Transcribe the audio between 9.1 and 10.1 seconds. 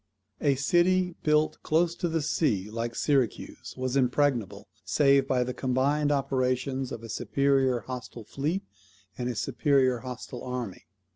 and a superior